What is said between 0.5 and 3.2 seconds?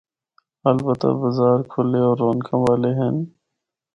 البتہ بازار کھلے ہور رونقاں والے ہن۔